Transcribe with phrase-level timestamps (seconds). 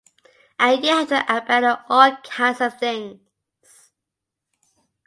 [0.57, 3.19] And you have to abandon all kinds of things.